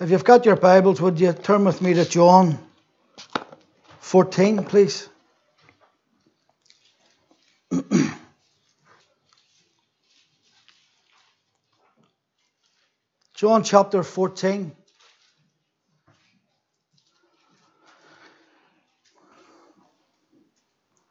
[0.00, 2.56] If you've got your Bibles, would you turn with me to John
[3.98, 5.08] 14, please?
[13.34, 14.70] John chapter 14.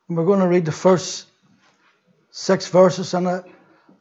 [0.07, 1.27] We're going to read the first
[2.31, 3.41] six verses, and I,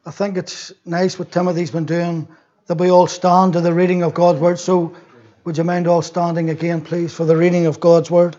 [0.05, 2.29] I think it's nice what Timothy's been doing
[2.67, 4.59] that we all stand to the reading of God's word.
[4.59, 4.95] So,
[5.43, 8.35] would you mind all standing again, please, for the reading of God's word?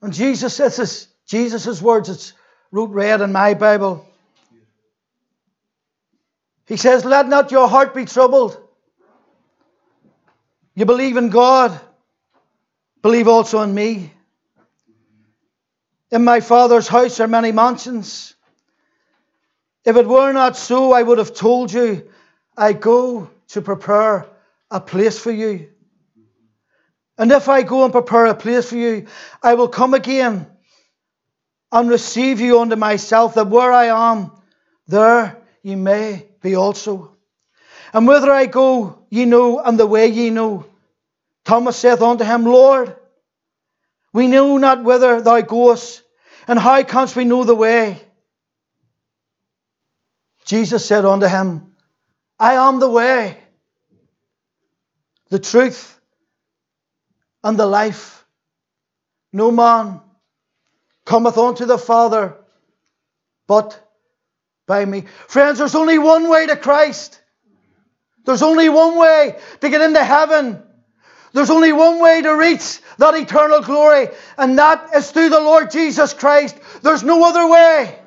[0.00, 2.32] And Jesus, says this is Jesus' words, it's
[2.70, 4.06] wrote red in my Bible.
[6.66, 8.58] He says, Let not your heart be troubled.
[10.74, 11.78] You believe in God,
[13.02, 14.12] believe also in me.
[16.10, 18.34] In my Father's house are many mansions.
[19.88, 22.10] If it were not so, I would have told you,
[22.54, 24.26] I go to prepare
[24.70, 25.70] a place for you.
[27.16, 29.06] And if I go and prepare a place for you,
[29.42, 30.46] I will come again
[31.72, 34.30] and receive you unto myself, that where I am,
[34.88, 37.16] there ye may be also.
[37.94, 40.66] And whither I go, ye know, and the way ye know.
[41.46, 42.94] Thomas saith unto him, Lord,
[44.12, 46.02] we know not whither thou goest,
[46.46, 48.02] and how canst we know the way?
[50.48, 51.74] Jesus said unto him,
[52.38, 53.36] I am the way,
[55.28, 56.00] the truth,
[57.44, 58.24] and the life.
[59.30, 60.00] No man
[61.04, 62.34] cometh unto the Father
[63.46, 63.78] but
[64.66, 65.04] by me.
[65.26, 67.20] Friends, there's only one way to Christ.
[68.24, 70.62] There's only one way to get into heaven.
[71.34, 75.70] There's only one way to reach that eternal glory, and that is through the Lord
[75.70, 76.56] Jesus Christ.
[76.80, 77.98] There's no other way.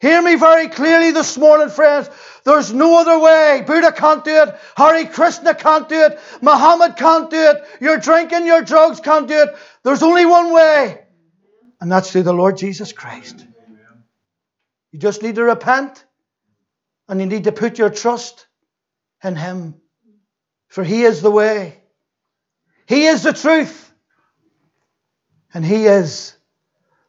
[0.00, 2.08] Hear me very clearly this morning, friends.
[2.44, 3.62] There's no other way.
[3.66, 4.56] Buddha can't do it.
[4.74, 6.18] Hare Krishna can't do it.
[6.40, 7.64] Muhammad can't do it.
[7.82, 9.54] Your drinking, your drugs can't do it.
[9.82, 11.02] There's only one way,
[11.80, 13.46] and that's through the Lord Jesus Christ.
[14.90, 16.02] You just need to repent,
[17.06, 18.46] and you need to put your trust
[19.22, 19.74] in Him,
[20.68, 21.78] for He is the way,
[22.86, 23.92] He is the truth,
[25.52, 26.34] and He is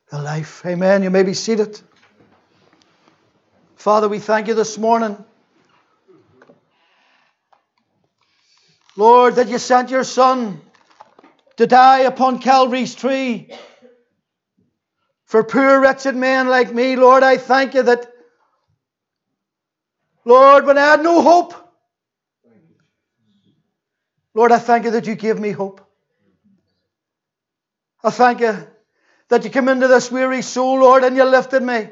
[0.09, 0.61] the life.
[0.65, 1.03] Amen.
[1.03, 1.79] You may be seated.
[3.81, 5.17] Father, we thank you this morning.
[8.95, 10.61] Lord, that you sent your Son
[11.57, 13.49] to die upon Calvary's tree
[15.25, 16.95] for poor, wretched men like me.
[16.95, 18.05] Lord, I thank you that,
[20.25, 21.55] Lord, when I had no hope,
[24.35, 25.81] Lord, I thank you that you gave me hope.
[28.03, 28.59] I thank you
[29.29, 31.89] that you came into this weary soul, Lord, and you lifted me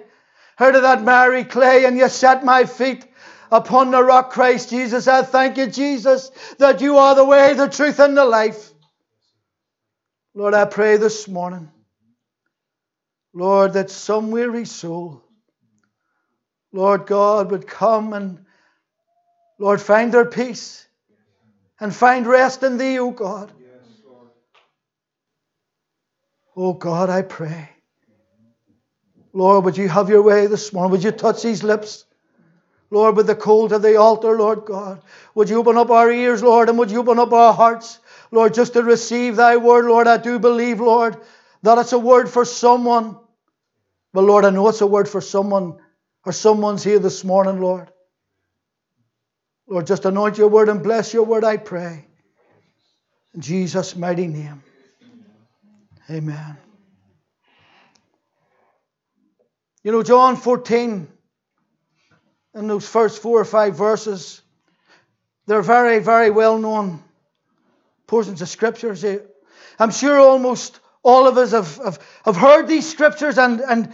[0.59, 3.05] out of that miry clay and you set my feet
[3.51, 5.07] upon the rock, Christ Jesus.
[5.07, 8.71] I thank you, Jesus, that you are the way, the truth, and the life.
[10.33, 11.71] Lord, I pray this morning,
[13.33, 15.23] Lord, that some weary soul,
[16.71, 18.45] Lord God, would come and,
[19.57, 20.87] Lord, find their peace
[21.79, 23.51] and find rest in Thee, O God.
[26.55, 27.69] Oh God, I pray.
[29.39, 30.91] Lord, would you have your way this morning?
[30.91, 32.03] Would you touch these lips?
[32.91, 35.01] Lord, with the cold of the altar, Lord God.
[35.33, 37.99] Would you open up our ears, Lord, and would you open up our hearts,
[38.31, 40.07] Lord, just to receive thy word, Lord.
[40.07, 41.15] I do believe, Lord,
[41.63, 43.17] that it's a word for someone.
[44.11, 45.79] But Lord, I know it's a word for someone,
[46.25, 47.89] or someone's here this morning, Lord.
[49.67, 52.05] Lord, just anoint your word and bless your word, I pray.
[53.33, 54.61] In Jesus' mighty name.
[56.09, 56.57] Amen.
[59.83, 61.07] You know, John 14,
[62.55, 64.41] in those first four or five verses,
[65.47, 67.01] they're very, very well known
[68.07, 69.05] portions of scriptures.
[69.79, 73.93] I'm sure almost all of us have, have, have heard these scriptures and, and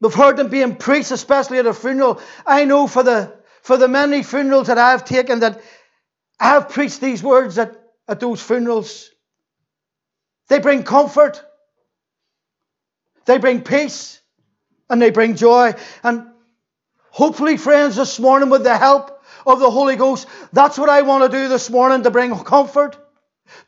[0.00, 2.20] we've heard them being preached, especially at a funeral.
[2.46, 5.60] I know for the, for the many funerals that I've taken that
[6.40, 7.78] I have preached these words at,
[8.08, 9.10] at those funerals.
[10.48, 11.42] They bring comfort,
[13.26, 14.18] they bring peace
[14.88, 15.74] and they bring joy.
[16.02, 16.28] And
[17.10, 21.30] hopefully, friends, this morning, with the help of the Holy Ghost, that's what I want
[21.30, 22.96] to do this morning to bring comfort,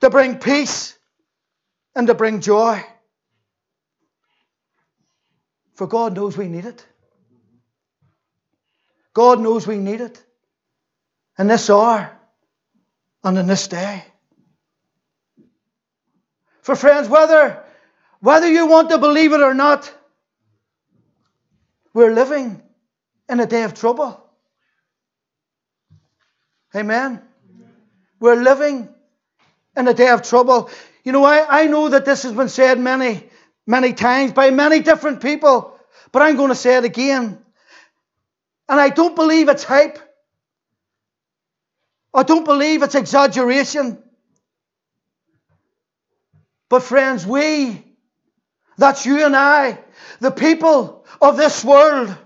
[0.01, 0.97] to bring peace,
[1.95, 2.85] and to bring joy.
[5.75, 6.85] For God knows we need it.
[9.15, 10.23] God knows we need it
[11.39, 12.17] in this hour
[13.25, 14.05] and in this day.
[16.63, 17.65] For friends, whether,
[18.21, 19.93] whether you want to believe it or not,
[22.01, 22.63] we're living
[23.29, 24.19] in a day of trouble.
[26.75, 27.21] Amen.
[28.19, 28.89] We're living
[29.77, 30.71] in a day of trouble.
[31.05, 33.29] You know, I, I know that this has been said many,
[33.67, 35.79] many times by many different people,
[36.11, 37.39] but I'm going to say it again.
[38.67, 39.99] And I don't believe it's hype.
[42.15, 44.03] I don't believe it's exaggeration.
[46.71, 47.85] But, friends, we,
[48.79, 49.79] that's you and I,
[50.21, 52.17] the people of this world,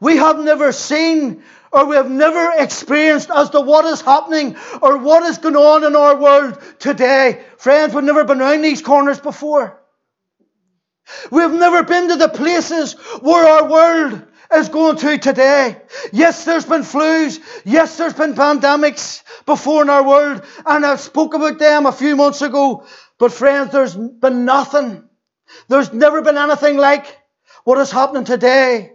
[0.00, 1.42] we have never seen
[1.74, 5.82] or we have never experienced as to what is happening or what is going on
[5.82, 7.44] in our world today.
[7.56, 9.80] Friends, we've never been around these corners before.
[11.32, 14.22] We've never been to the places where our world
[14.54, 15.82] is going to today.
[16.12, 17.40] Yes, there's been flus.
[17.64, 20.44] Yes, there's been pandemics before in our world.
[20.64, 22.86] And I spoke about them a few months ago.
[23.18, 25.08] But friends, there's been nothing.
[25.68, 27.18] There's never been anything like
[27.64, 28.92] what is happening today.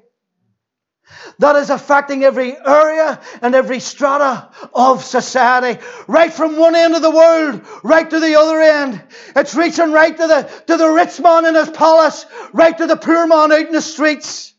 [1.40, 5.82] That is affecting every area and every strata of society.
[6.08, 9.02] Right from one end of the world, right to the other end.
[9.36, 12.96] It's reaching right to the, to the rich man in his palace, right to the
[12.96, 14.54] poor man out in the streets.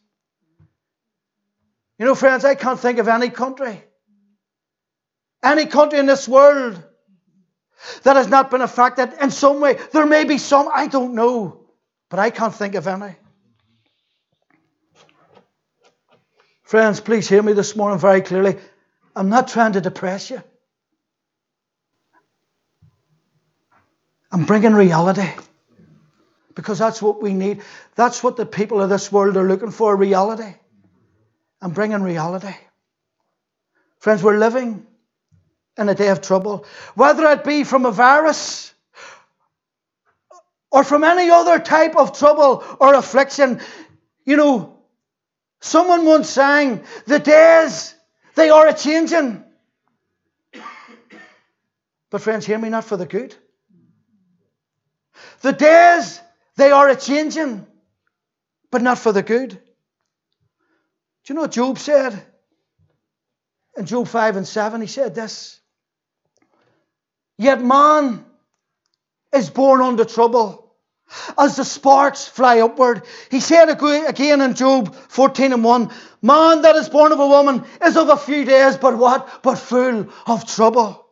[1.98, 3.84] You know, friends, I can't think of any country,
[5.42, 6.82] any country in this world
[8.02, 9.78] that has not been affected in some way.
[9.92, 11.66] There may be some, I don't know,
[12.08, 13.14] but I can't think of any.
[16.70, 18.56] Friends, please hear me this morning very clearly.
[19.16, 20.40] I'm not trying to depress you.
[24.30, 25.28] I'm bringing reality.
[26.54, 27.62] Because that's what we need.
[27.96, 30.54] That's what the people of this world are looking for reality.
[31.60, 32.54] I'm bringing reality.
[33.98, 34.86] Friends, we're living
[35.76, 36.66] in a day of trouble.
[36.94, 38.72] Whether it be from a virus
[40.70, 43.60] or from any other type of trouble or affliction,
[44.24, 44.79] you know,
[45.60, 47.94] someone once sang, the days,
[48.34, 49.44] they are a changing.
[52.10, 53.34] But friends, hear me not for the good.
[55.42, 56.20] The days,
[56.56, 57.66] they are a changing,
[58.70, 59.50] but not for the good.
[59.50, 59.58] Do
[61.28, 62.20] you know what Job said?
[63.76, 65.60] In Job 5 and 7, he said this
[67.38, 68.24] Yet man
[69.32, 70.69] is born under trouble
[71.38, 73.02] as the sparks fly upward.
[73.30, 75.90] He said again in Job 14 and 1
[76.22, 79.42] Man that is born of a woman is of a few days, but what?
[79.42, 81.06] But full of trouble.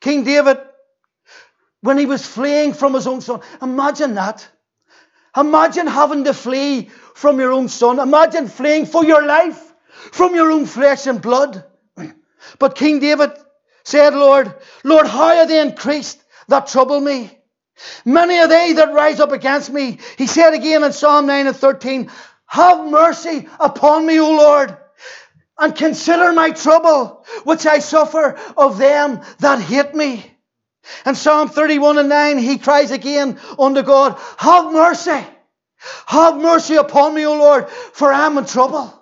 [0.00, 0.58] King David,
[1.80, 4.48] when he was fleeing from his own son, imagine that.
[5.36, 7.98] Imagine having to flee from your own son.
[7.98, 9.72] Imagine fleeing for your life
[10.12, 11.64] from your own flesh and blood.
[12.58, 13.32] But King David
[13.84, 17.38] said, Lord, Lord, how are they increased that trouble me?
[18.04, 19.98] Many are they that rise up against me.
[20.16, 22.10] He said again in Psalm 9 and 13,
[22.46, 24.76] Have mercy upon me, O Lord,
[25.58, 30.30] and consider my trouble, which I suffer of them that hate me.
[31.06, 35.24] In Psalm 31 and 9, he cries again unto God, Have mercy,
[36.06, 39.00] have mercy upon me, O Lord, for I am in trouble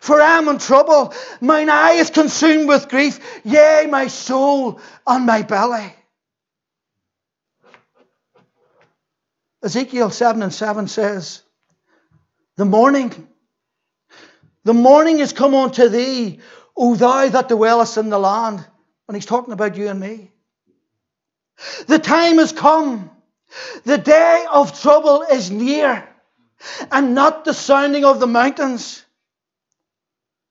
[0.00, 1.12] for I am in trouble.
[1.42, 5.94] Mine eye is consumed with grief, yea, my soul on my belly.
[9.62, 11.42] Ezekiel 7 and 7 says,
[12.56, 13.28] The morning,
[14.64, 16.40] the morning is come unto thee,
[16.76, 18.64] O thou that dwellest in the land.
[19.06, 20.30] And he's talking about you and me.
[21.86, 23.10] The time has come.
[23.84, 26.08] The day of trouble is near,
[26.92, 29.04] and not the sounding of the mountains.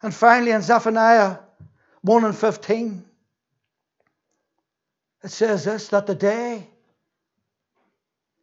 [0.02, 1.38] And finally, in Zephaniah
[2.02, 3.06] 1 and 15,
[5.24, 6.68] it says this that the day,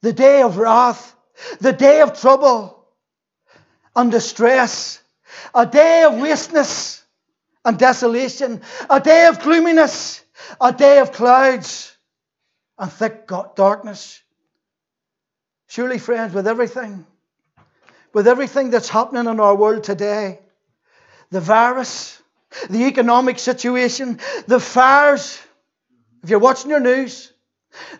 [0.02, 1.14] the day of wrath,
[1.60, 2.84] the day of trouble
[3.94, 5.02] and distress,
[5.54, 7.04] a day of wasteness
[7.64, 10.22] and desolation, a day of gloominess,
[10.60, 11.96] a day of clouds
[12.78, 14.22] and thick darkness.
[15.68, 17.06] Surely, friends, with everything,
[18.12, 20.40] with everything that's happening in our world today,
[21.30, 22.22] the virus,
[22.70, 25.38] the economic situation, the fires.
[26.22, 27.32] If you're watching your news,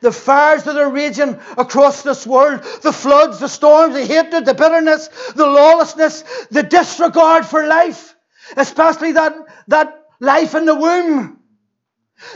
[0.00, 4.54] the fires that are raging across this world, the floods, the storms, the hatred, the
[4.54, 8.14] bitterness, the lawlessness, the disregard for life,
[8.56, 9.34] especially that,
[9.68, 11.40] that life in the womb,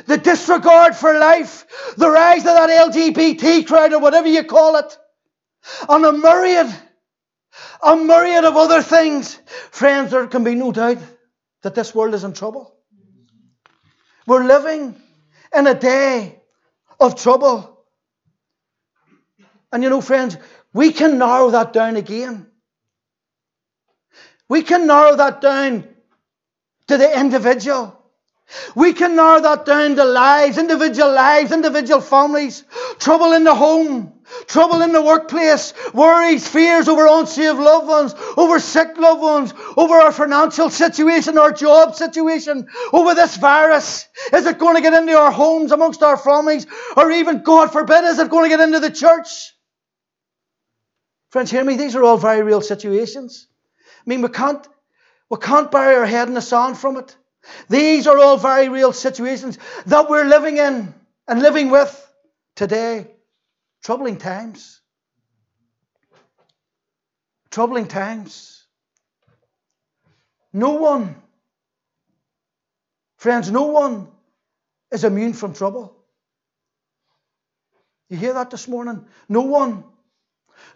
[0.06, 4.98] the disregard for life, the rise of that LGBT crowd or whatever you call it,
[5.88, 6.74] and a myriad
[7.82, 9.38] a myriad of other things.
[9.70, 10.98] Friends, there can be no doubt
[11.62, 12.74] that this world is in trouble.
[14.26, 15.00] We're living
[15.54, 16.39] in a day
[17.00, 17.84] of trouble.
[19.72, 20.36] And you know, friends,
[20.72, 22.46] we can narrow that down again.
[24.48, 25.88] We can narrow that down
[26.88, 27.99] to the individual.
[28.74, 32.64] We can narrow that down to lives, individual lives, individual families,
[32.98, 34.12] trouble in the home,
[34.46, 39.94] trouble in the workplace, worries, fears over unsaved loved ones, over sick loved ones, over
[39.94, 44.08] our financial situation, our job situation, over this virus.
[44.32, 46.66] Is it going to get into our homes, amongst our families,
[46.96, 49.52] or even, God forbid, is it going to get into the church?
[51.30, 53.46] Friends, hear me, these are all very real situations.
[53.78, 54.66] I mean, we can't,
[55.28, 57.16] we can't bury our head in the sand from it.
[57.68, 60.94] These are all very real situations that we're living in
[61.26, 62.12] and living with
[62.56, 63.06] today.
[63.82, 64.80] Troubling times.
[67.50, 68.66] Troubling times.
[70.52, 71.14] No one,
[73.16, 74.08] friends, no one
[74.90, 75.96] is immune from trouble.
[78.08, 79.06] You hear that this morning?
[79.28, 79.84] No one.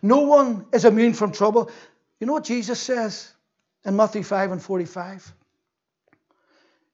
[0.01, 1.71] No one is immune from trouble.
[2.21, 3.33] You know what Jesus says
[3.85, 5.35] in Matthew 5 and 45?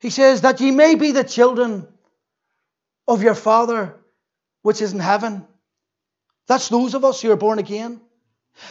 [0.01, 1.87] He says, That ye may be the children
[3.07, 3.97] of your Father
[4.63, 5.47] which is in heaven.
[6.47, 8.01] That's those of us who are born again.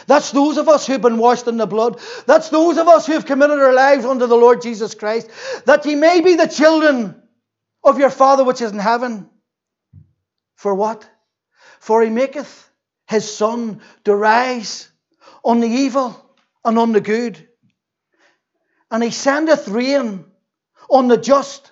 [0.06, 2.00] That's those of us who've been washed in the blood.
[2.26, 5.30] That's those of us who have committed our lives unto the Lord Jesus Christ.
[5.64, 7.22] That ye may be the children
[7.82, 9.28] of your Father which is in heaven.
[10.56, 11.08] For what?
[11.80, 12.70] For he maketh
[13.08, 14.90] his sun to rise
[15.42, 17.48] on the evil and on the good.
[18.90, 20.26] And he sendeth rain
[20.90, 21.70] on the just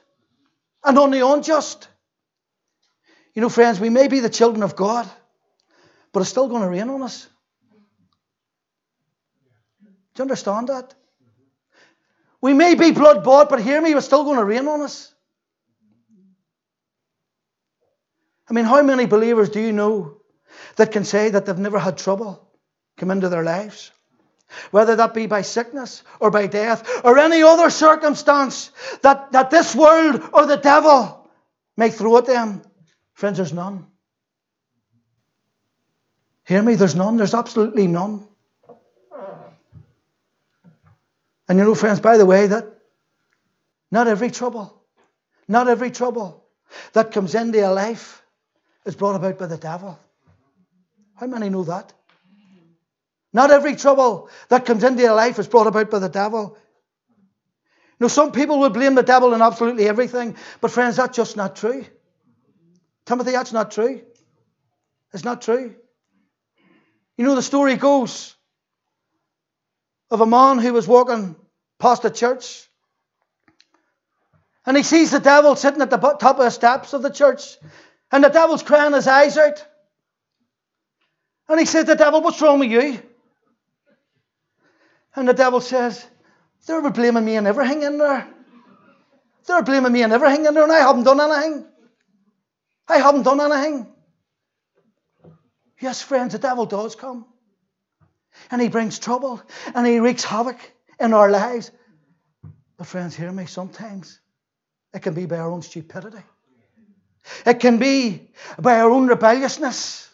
[0.85, 1.89] and on the unjust.
[3.35, 5.09] You know, friends, we may be the children of God,
[6.13, 7.29] but it's still going to rain on us.
[9.83, 10.95] Do you understand that?
[12.41, 15.13] We may be blood bought, but hear me, it's still going to rain on us.
[18.49, 20.23] I mean, how many believers do you know
[20.77, 22.49] that can say that they've never had trouble
[22.97, 23.93] come into their lives?
[24.71, 28.71] Whether that be by sickness or by death or any other circumstance
[29.03, 31.31] that, that this world or the devil
[31.77, 32.63] may throw at them.
[33.13, 33.87] Friends, there's none.
[36.45, 37.17] Hear me, there's none.
[37.17, 38.27] There's absolutely none.
[41.49, 42.67] And you know, friends, by the way, that
[43.91, 44.83] not every trouble,
[45.47, 46.45] not every trouble
[46.93, 48.23] that comes into your life
[48.85, 49.99] is brought about by the devil.
[51.17, 51.93] How many know that?
[53.33, 56.57] Not every trouble that comes into your life is brought about by the devil.
[58.01, 61.57] Now, some people will blame the devil in absolutely everything, but friends, that's just not
[61.57, 61.85] true.
[63.07, 64.03] Timothy, that's not true.
[65.13, 65.75] It's not true.
[67.17, 68.37] You know, the story goes
[70.11, 71.35] of a man who was walking
[71.79, 72.69] past a church
[74.69, 77.57] and he sees the devil sitting at the top of the steps of the church
[78.13, 79.67] and the devil's crying his eyes out.
[81.49, 83.03] And he to the devil, What's wrong with you?
[85.19, 86.07] And the devil says,
[86.65, 88.25] They're blaming me and everything in there.
[89.47, 91.67] They're blaming me and everything in there, and I haven't done anything.
[92.87, 93.89] I haven't done anything.
[95.81, 97.27] Yes, friends, the devil does come.
[98.53, 99.43] And he brings trouble
[99.75, 100.59] and he wreaks havoc
[101.01, 101.73] in our lives.
[102.77, 104.21] But, friends, hear me, sometimes
[104.95, 106.23] it can be by our own stupidity,
[107.45, 110.09] it can be by our own rebelliousness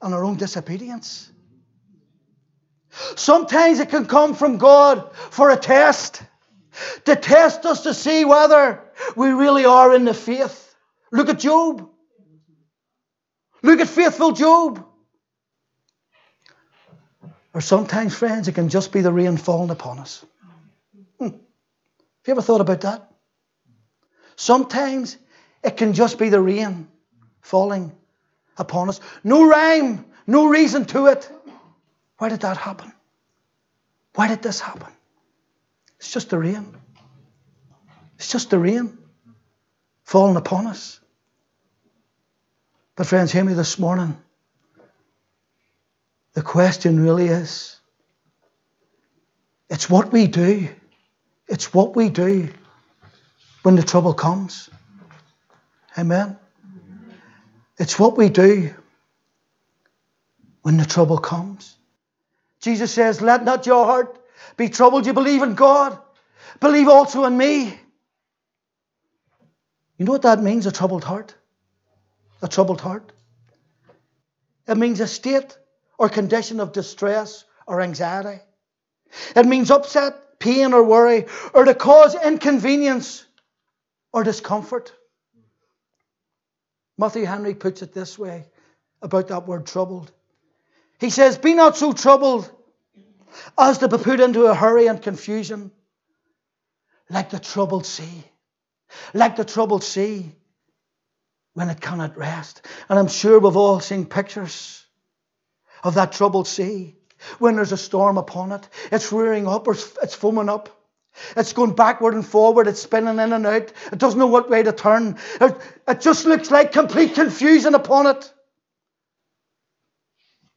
[0.00, 1.30] and our own disobedience.
[3.14, 6.22] Sometimes it can come from God for a test,
[7.04, 8.82] to test us to see whether
[9.14, 10.74] we really are in the faith.
[11.12, 11.88] Look at Job.
[13.62, 14.84] Look at faithful Job.
[17.52, 20.24] Or sometimes, friends, it can just be the rain falling upon us.
[21.18, 21.24] Hmm.
[21.24, 21.32] Have
[22.26, 23.10] you ever thought about that?
[24.36, 25.16] Sometimes
[25.64, 26.88] it can just be the rain
[27.40, 27.92] falling
[28.58, 29.00] upon us.
[29.24, 31.30] No rhyme, no reason to it.
[32.18, 32.92] Why did that happen?
[34.14, 34.92] Why did this happen?
[35.98, 36.74] It's just the rain.
[38.16, 38.96] It's just the rain
[40.04, 41.00] falling upon us.
[42.96, 44.16] But, friends, hear me this morning.
[46.32, 47.78] The question really is
[49.68, 50.68] it's what we do.
[51.48, 52.48] It's what we do
[53.62, 54.70] when the trouble comes.
[55.98, 56.38] Amen.
[57.78, 58.74] It's what we do
[60.62, 61.75] when the trouble comes.
[62.60, 64.18] Jesus says, Let not your heart
[64.56, 65.06] be troubled.
[65.06, 65.98] You believe in God,
[66.60, 67.78] believe also in me.
[69.98, 71.34] You know what that means, a troubled heart?
[72.42, 73.12] A troubled heart.
[74.68, 75.56] It means a state
[75.98, 78.42] or condition of distress or anxiety.
[79.34, 83.24] It means upset, pain, or worry, or to cause inconvenience
[84.12, 84.92] or discomfort.
[86.98, 88.46] Matthew Henry puts it this way
[89.02, 90.12] about that word troubled.
[90.98, 92.50] He says, Be not so troubled
[93.58, 95.70] as to be put into a hurry and confusion,
[97.10, 98.24] like the troubled sea.
[99.12, 100.32] Like the troubled sea
[101.54, 102.62] when it cannot rest.
[102.88, 104.84] And I'm sure we've all seen pictures
[105.82, 106.96] of that troubled sea
[107.38, 108.68] when there's a storm upon it.
[108.92, 109.72] It's rearing up or
[110.02, 110.68] it's foaming up.
[111.36, 112.68] It's going backward and forward.
[112.68, 113.72] It's spinning in and out.
[113.90, 115.18] It doesn't know what way to turn.
[115.40, 115.56] It,
[115.88, 118.32] it just looks like complete confusion upon it.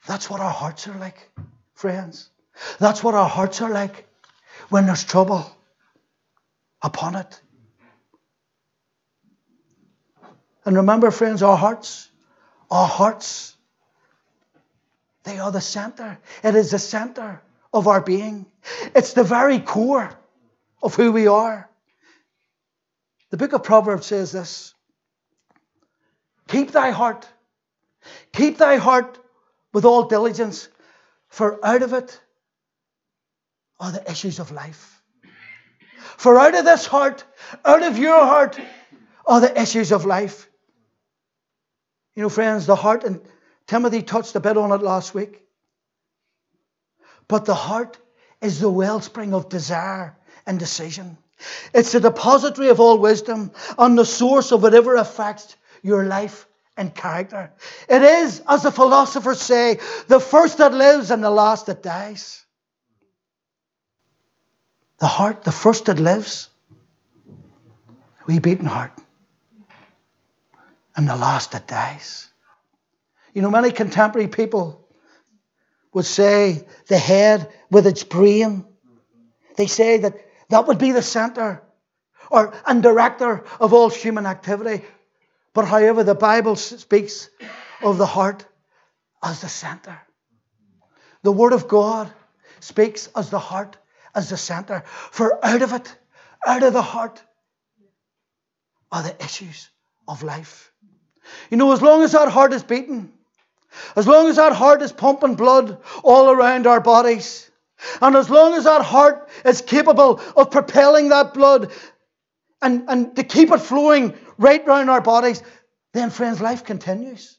[0.09, 1.29] That's what our hearts are like,
[1.75, 2.31] friends.
[2.79, 4.07] That's what our hearts are like
[4.69, 5.45] when there's trouble
[6.81, 7.39] upon it.
[10.65, 12.09] And remember, friends, our hearts,
[12.71, 13.55] our hearts,
[15.25, 16.17] they are the center.
[16.43, 17.39] It is the center
[17.71, 18.47] of our being.
[18.95, 20.09] It's the very core
[20.81, 21.69] of who we are.
[23.29, 24.73] The book of Proverbs says this
[26.47, 27.29] Keep thy heart,
[28.33, 29.18] keep thy heart
[29.73, 30.67] with all diligence,
[31.27, 32.19] for out of it
[33.79, 35.01] are the issues of life.
[36.17, 37.23] For out of this heart,
[37.63, 38.59] out of your heart,
[39.25, 40.49] are the issues of life.
[42.15, 43.21] You know, friends, the heart, and
[43.67, 45.43] Timothy touched a bit on it last week.
[47.27, 47.99] But the heart
[48.41, 51.17] is the wellspring of desire and decision.
[51.73, 56.48] It's the depository of all wisdom and the source of whatever affects your life
[56.79, 57.51] and character.
[57.89, 62.43] It is, as the philosophers say, the first that lives and the last that dies.
[64.99, 66.49] The heart, the first that lives,
[68.25, 68.93] we beating heart,
[70.95, 72.29] and the last that dies.
[73.33, 74.87] You know, many contemporary people
[75.93, 78.65] would say the head with its brain.
[79.57, 80.15] They say that
[80.47, 81.61] that would be the center
[82.31, 84.85] or and director of all human activity.
[85.53, 87.29] But however, the Bible speaks
[87.81, 88.45] of the heart
[89.23, 89.99] as the center.
[91.23, 92.11] The Word of God
[92.59, 93.77] speaks as the heart
[94.15, 94.83] as the center.
[94.85, 95.95] For out of it,
[96.45, 97.21] out of the heart,
[98.91, 99.69] are the issues
[100.07, 100.71] of life.
[101.49, 103.11] You know, as long as that heart is beating,
[103.95, 107.51] as long as that heart is pumping blood all around our bodies,
[108.01, 111.71] and as long as that heart is capable of propelling that blood
[112.61, 115.43] and, and to keep it flowing right round our bodies,
[115.93, 117.37] then, friends, life continues.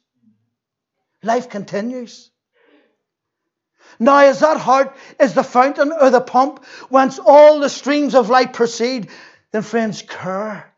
[1.22, 2.30] Life continues.
[3.98, 8.30] Now, is that heart is the fountain or the pump whence all the streams of
[8.30, 9.10] life proceed,
[9.50, 10.72] then, friends, care.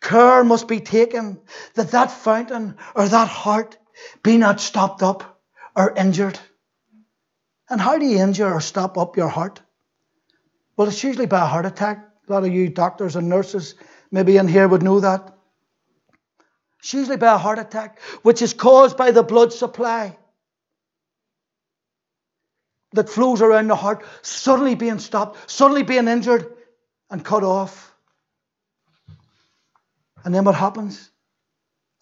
[0.00, 1.40] Care must be taken
[1.74, 3.76] that that fountain or that heart
[4.22, 5.40] be not stopped up
[5.74, 6.38] or injured.
[7.68, 9.60] And how do you injure or stop up your heart?
[10.76, 12.08] Well, it's usually by a heart attack.
[12.28, 13.74] A lot of you doctors and nurses
[14.10, 15.35] maybe in here would know that.
[16.86, 20.16] It's usually by a heart attack, which is caused by the blood supply
[22.92, 26.54] that flows around the heart suddenly being stopped, suddenly being injured
[27.10, 27.92] and cut off.
[30.24, 31.10] And then what happens?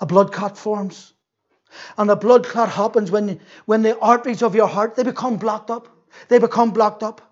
[0.00, 1.14] A blood clot forms.
[1.96, 5.70] And a blood clot happens when, when the arteries of your heart, they become blocked
[5.70, 5.88] up.
[6.28, 7.22] They become blocked up.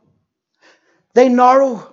[1.12, 1.91] They narrow.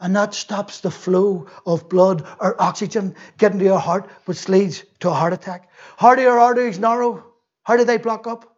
[0.00, 4.82] And that stops the flow of blood or oxygen getting to your heart, which leads
[5.00, 5.68] to a heart attack.
[5.98, 7.24] How do your arteries narrow?
[7.62, 8.56] How do they block up?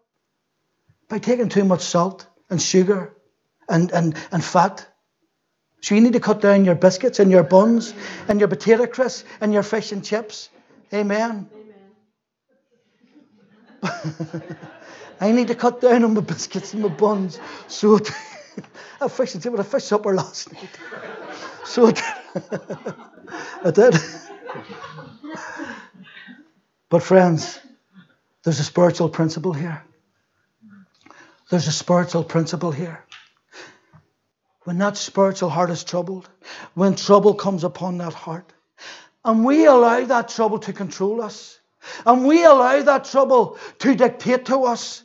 [1.09, 3.17] By taking too much salt and sugar
[3.69, 4.87] and, and, and fat.
[5.81, 7.93] So you need to cut down your biscuits and your buns
[8.29, 10.49] and your potato crisps and your fish and chips.
[10.95, 11.49] Amen.
[15.21, 17.41] I need to cut down on my biscuits and my buns.
[17.67, 17.99] So
[19.01, 20.71] I fish and chips, I fish supper last night.
[21.64, 21.92] So
[23.64, 23.95] I did.
[26.88, 27.59] But friends,
[28.42, 29.83] there's a spiritual principle here.
[31.51, 33.05] There's a spiritual principle here.
[34.64, 36.29] When that spiritual heart is troubled,
[36.75, 38.53] when trouble comes upon that heart,
[39.25, 41.59] and we allow that trouble to control us,
[42.07, 45.03] and we allow that trouble to dictate to us,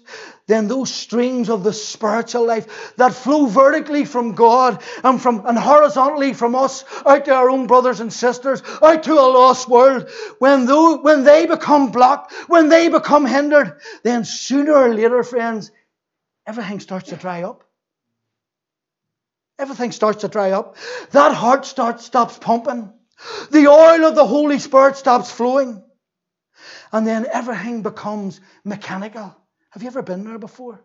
[0.48, 5.58] then those streams of the spiritual life that flow vertically from God and from and
[5.58, 10.10] horizontally from us out to our own brothers and sisters, out to a lost world,
[10.40, 15.72] when, those, when they become blocked, when they become hindered, then sooner or later, friends,
[16.46, 17.64] everything starts to dry up.
[19.60, 20.78] Everything starts to dry up.
[21.12, 22.94] That heart starts stops pumping.
[23.50, 25.84] The oil of the Holy Spirit stops flowing.
[26.92, 29.36] And then everything becomes mechanical.
[29.72, 30.82] Have you ever been there before?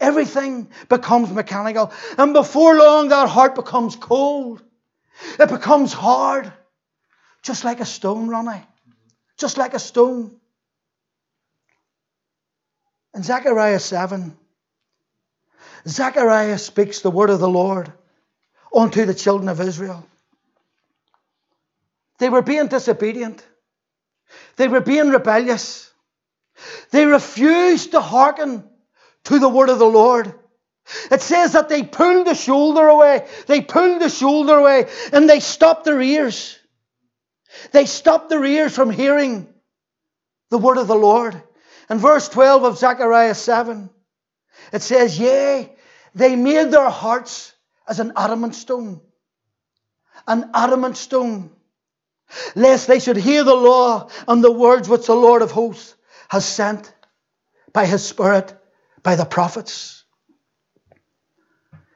[0.00, 1.92] Everything becomes mechanical.
[2.18, 4.62] And before long, that heart becomes cold.
[5.38, 6.52] It becomes hard.
[7.42, 8.62] Just like a stone, Ronnie.
[9.36, 10.36] Just like a stone.
[13.14, 14.36] In Zechariah 7,
[15.88, 17.92] Zechariah speaks the word of the Lord
[18.74, 20.06] unto the children of Israel.
[22.18, 23.44] They were being disobedient.
[24.56, 25.90] They were being rebellious.
[26.90, 28.68] They refused to hearken
[29.24, 30.34] to the word of the Lord.
[31.10, 33.26] It says that they pulled the shoulder away.
[33.46, 36.58] They pulled the shoulder away and they stopped their ears.
[37.72, 39.52] They stopped their ears from hearing
[40.50, 41.40] the word of the Lord.
[41.88, 43.90] In verse 12 of Zechariah 7,
[44.72, 45.74] it says, Yea,
[46.14, 47.52] they made their hearts
[47.88, 49.00] as an adamant stone.
[50.26, 51.50] An adamant stone.
[52.54, 55.94] Lest they should hear the law and the words which the Lord of hosts
[56.28, 56.92] has sent
[57.72, 58.54] by his Spirit,
[59.02, 60.04] by the prophets.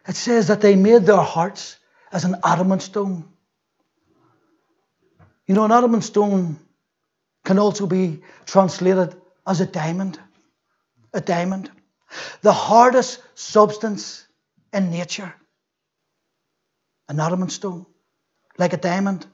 [0.06, 1.78] It says that they made their hearts
[2.12, 3.24] as an adamant stone.
[5.46, 6.58] You know, an adamant stone
[7.44, 9.14] can also be translated
[9.46, 10.18] as a diamond.
[11.12, 11.70] A diamond.
[12.42, 14.26] The hardest substance
[14.72, 15.34] in nature.
[17.08, 17.86] An adamant stone.
[18.58, 19.26] Like a diamond.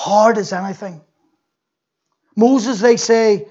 [0.00, 1.02] Hard as anything.
[2.34, 3.46] Moses, they say,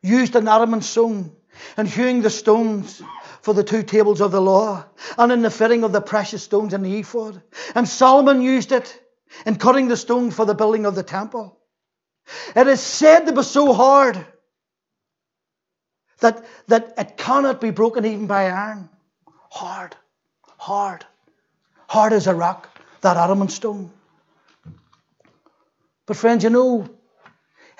[0.00, 1.32] used an adamant stone
[1.76, 3.02] and hewing the stones
[3.40, 4.84] for the two tables of the law,
[5.18, 7.42] and in the fitting of the precious stones in the ephod.
[7.74, 8.96] And Solomon used it
[9.44, 11.58] in cutting the stone for the building of the temple.
[12.54, 14.24] It is said to be so hard
[16.20, 18.88] that, that it cannot be broken even by iron.
[19.50, 19.96] Hard,
[20.46, 21.04] hard,
[21.88, 22.68] hard as a rock,
[23.00, 23.90] that adamant stone.
[26.12, 26.90] But friends, you know,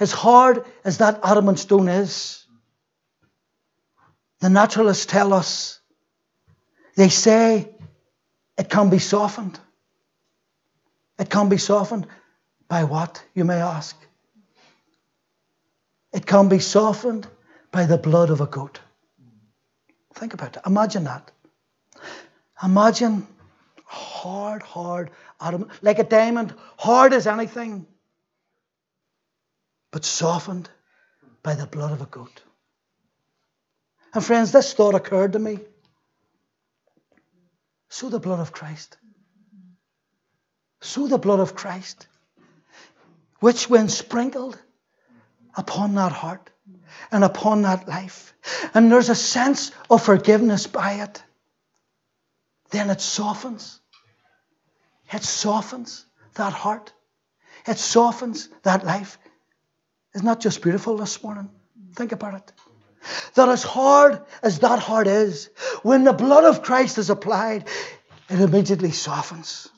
[0.01, 2.47] as hard as that adamant stone is,
[4.41, 5.81] the naturalists tell us,
[6.97, 7.69] they say
[8.57, 9.61] it can be softened.
[11.19, 12.07] It can be softened
[12.69, 13.95] by what, you may ask?
[16.15, 17.27] It can be softened
[17.71, 18.81] by the blood of a goat.
[20.15, 20.63] Think about it.
[20.65, 21.31] Imagine that.
[22.65, 23.27] Imagine
[23.85, 27.87] hard, hard, adamant, like a diamond, hard as anything,
[29.93, 30.69] but softened
[31.43, 32.43] by the blood of a goat.
[34.15, 35.61] And friends, this thought occurred to me.
[37.89, 38.97] So the blood of Christ.
[40.81, 42.09] So the blood of Christ,
[43.39, 44.59] which when sprinkled
[45.55, 46.51] upon that heart
[47.13, 48.35] and upon that life,
[48.75, 51.23] and there's a sense of forgiveness by it,
[52.71, 53.79] then it softens.
[55.13, 56.93] It softens that heart.
[57.67, 59.19] It softens that life.
[60.15, 61.51] Isn't that just beautiful this morning?
[61.95, 62.53] Think about it.
[63.35, 65.51] That as hard as that heart is,
[65.83, 67.67] when the blood of Christ is applied,
[68.29, 69.69] it immediately softens.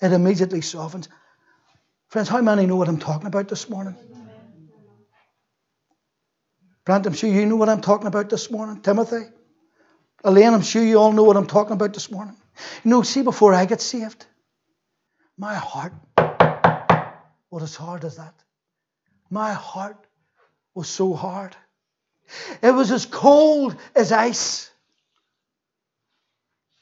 [0.00, 1.08] It immediately softens.
[2.08, 3.96] Friends, how many know what I'm talking about this morning?
[6.84, 8.80] Brent, I'm sure you know what I'm talking about this morning.
[8.80, 9.22] Timothy,
[10.24, 12.36] Elaine, I'm sure you all know what I'm talking about this morning.
[12.84, 14.26] You know, see, before I get saved,
[15.38, 15.92] my heart
[17.50, 18.34] was as hard as that.
[19.30, 20.06] My heart
[20.74, 21.56] was so hard.
[22.62, 24.70] It was as cold as ice.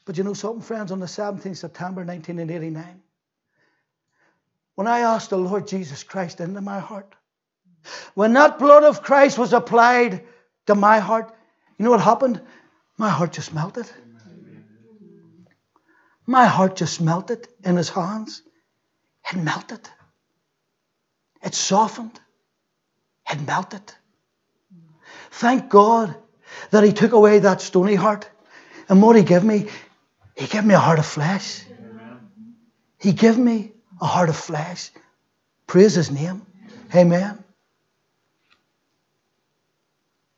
[0.05, 3.01] But you know something, friends, on the 17th September 1989,
[4.75, 7.13] when I asked the Lord Jesus Christ into my heart,
[8.15, 10.23] when that blood of Christ was applied
[10.65, 11.33] to my heart,
[11.77, 12.41] you know what happened?
[12.97, 13.89] My heart just melted.
[16.25, 18.41] My heart just melted in his hands.
[19.31, 19.87] It melted.
[21.43, 22.19] It softened.
[23.31, 23.93] It melted.
[25.31, 26.15] Thank God
[26.71, 28.29] that He took away that stony heart.
[28.87, 29.67] And what He gave me,
[30.35, 31.63] He gave me a heart of flesh.
[32.99, 34.91] He gave me a heart of flesh.
[35.67, 36.45] Praise His name.
[36.93, 37.43] Amen.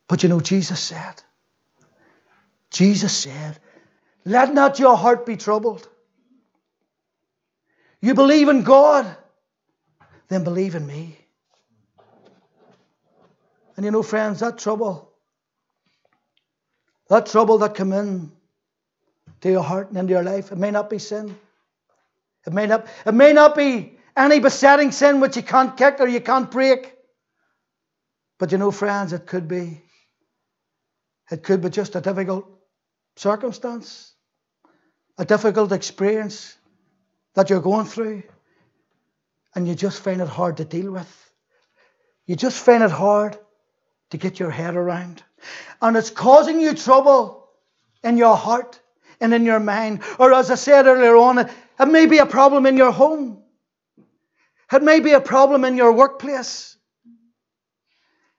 [0.06, 1.22] But you know, Jesus said,
[2.70, 3.58] Jesus said,
[4.26, 5.88] Let not your heart be troubled.
[8.02, 9.16] You believe in God,
[10.28, 11.21] then believe in me.
[13.76, 15.10] And you know, friends, that trouble,
[17.08, 18.32] that trouble that come in
[19.40, 21.36] to your heart and into your life, it may not be sin.
[22.46, 26.06] It may not, it may not be any besetting sin which you can't kick or
[26.06, 26.94] you can't break.
[28.38, 29.80] But you know, friends, it could be.
[31.30, 32.46] It could be just a difficult
[33.16, 34.12] circumstance,
[35.16, 36.56] a difficult experience
[37.34, 38.22] that you're going through,
[39.54, 41.32] and you just find it hard to deal with.
[42.26, 43.38] You just find it hard
[44.12, 45.22] to get your head around.
[45.80, 47.48] And it's causing you trouble
[48.04, 48.78] in your heart
[49.22, 50.02] and in your mind.
[50.18, 53.42] Or as I said earlier on, it, may be a problem in your home.
[54.70, 56.76] It may be a problem in your workplace.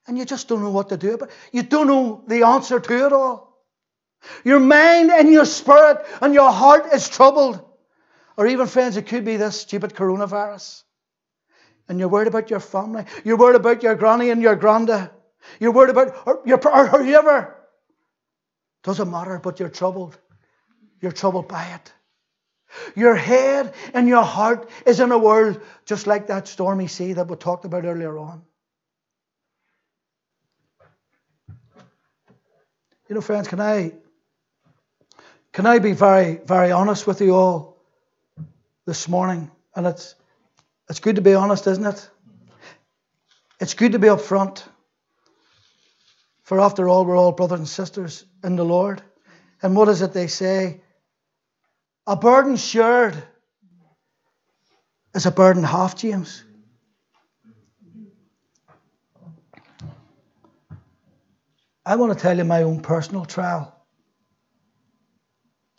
[0.06, 1.36] And you just don't know what to do about it.
[1.52, 3.58] You don't know the answer to it all.
[4.44, 7.68] Your mind and your spirit and your heart is troubled.
[8.38, 10.84] Or even, friends, it could be this stupid coronavirus.
[11.90, 13.06] And you're worried about your family.
[13.24, 15.10] You're worried about your granny and your granda.
[15.60, 17.56] You're worried about or your or whoever.
[18.84, 20.18] Doesn't matter, but you're troubled.
[21.02, 21.94] You're troubled by it.
[22.96, 27.28] Your head and your heart is in a world just like that stormy sea that
[27.28, 28.42] we talked about earlier on.
[33.08, 33.94] You know, friends, can I
[35.52, 37.78] can I be very, very honest with you all
[38.86, 39.52] this morning?
[39.76, 40.16] And it's
[40.90, 42.10] it's good to be honest, isn't it?
[43.60, 44.64] It's good to be upfront.
[46.44, 49.02] For after all, we're all brothers and sisters in the Lord.
[49.62, 50.82] And what is it they say?
[52.06, 53.16] A burden shared
[55.16, 56.44] is a burden half, James.
[61.86, 63.74] I want to tell you my own personal trial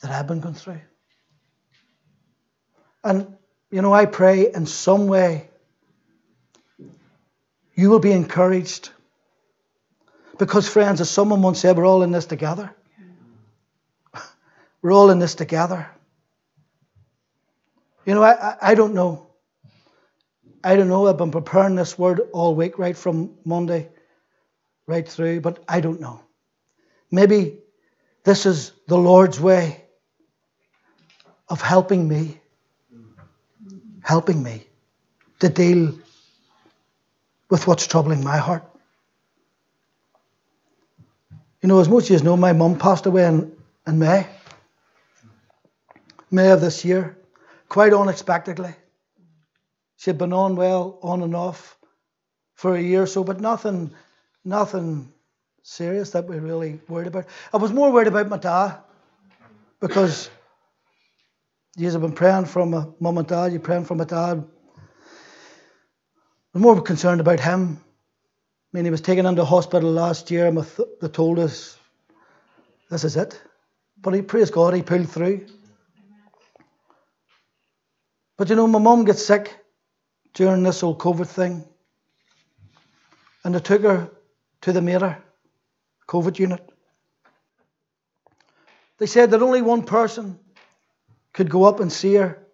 [0.01, 0.81] that I've been going through.
[3.03, 3.37] And,
[3.71, 5.51] you know, I pray in some way
[7.75, 8.91] you will be encouraged.
[10.39, 12.75] Because, friends, as someone once said, we're all in this together.
[14.83, 15.89] We're all in this together.
[18.05, 19.29] You know, I, I, don't know.
[20.63, 21.07] I don't know.
[21.07, 23.89] I've been preparing this word all week, right from Monday
[24.87, 26.21] right through, but I don't know.
[27.11, 27.59] Maybe
[28.25, 29.85] this is the Lord's way
[31.49, 32.41] of helping me,
[34.03, 34.67] helping me
[35.41, 35.95] to deal
[37.51, 38.65] with what's troubling my heart.
[41.65, 43.51] You know, as much as you know, my mum passed away in,
[43.87, 44.27] in May.
[46.31, 47.17] May of this year,
[47.71, 48.75] quite unexpectedly.
[49.97, 51.79] She had been on well, on and off
[52.53, 53.95] for a year or so, but nothing
[54.45, 55.11] nothing
[55.63, 57.25] serious that we really worried about.
[57.51, 58.77] I was more worried about my dad
[59.81, 60.29] because
[61.79, 64.45] you have been praying for my mum and dad, you're praying for my dad.
[64.77, 67.81] I was more concerned about him.
[68.75, 70.59] I mean, he was taken into hospital last year and
[71.01, 71.79] they told us
[72.91, 73.41] this is it.
[74.03, 75.47] But he, praise God, he pulled through.
[78.37, 79.57] But you know, my mum gets sick
[80.33, 81.65] during this whole COVID thing.
[83.45, 84.11] And they took her
[84.63, 85.23] to the Mater
[86.09, 86.69] COVID unit.
[88.99, 90.41] They said that only one person
[91.33, 92.45] could go up and see her.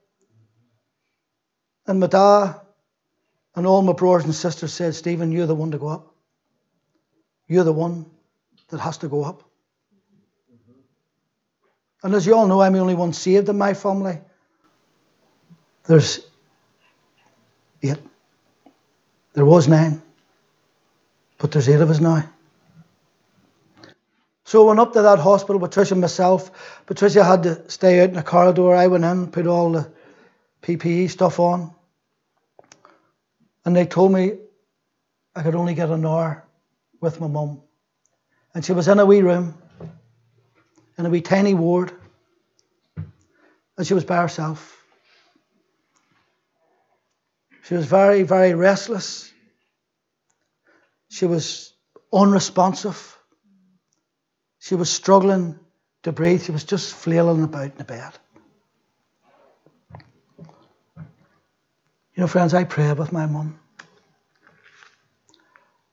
[1.87, 2.61] And my dad
[3.54, 6.10] and all my brothers and sisters said, Steven, you're the one to go up.
[7.50, 8.06] You're the one
[8.68, 9.42] that has to go up.
[12.04, 14.20] And as you all know, I'm the only one saved in my family.
[15.84, 16.20] There's
[17.82, 17.98] eight.
[19.32, 20.00] There was nine.
[21.38, 22.22] But there's eight of us now.
[24.44, 26.84] So I went up to that hospital, Patricia and myself.
[26.86, 28.76] Patricia had to stay out in the corridor.
[28.76, 29.90] I went in, put all the
[30.62, 31.74] PPE stuff on.
[33.64, 34.34] And they told me
[35.34, 36.44] I could only get an hour
[37.00, 37.62] with my mum.
[38.54, 39.54] And she was in a wee room,
[40.98, 41.92] in a wee tiny ward.
[43.76, 44.76] And she was by herself.
[47.62, 49.32] She was very, very restless.
[51.08, 51.72] She was
[52.12, 53.16] unresponsive.
[54.58, 55.58] She was struggling
[56.02, 56.42] to breathe.
[56.42, 58.12] She was just flailing about in the bed.
[62.14, 63.60] You know, friends, I prayed with my mum.